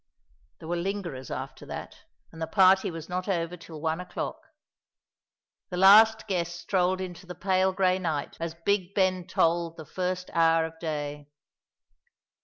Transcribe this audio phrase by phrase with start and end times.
[0.57, 4.41] There were lingerers after that, and the party was not over till one o'clock.
[5.69, 10.31] The last guest strolled into the pale grey night as Big Ben tolled the first
[10.33, 11.27] hour of day.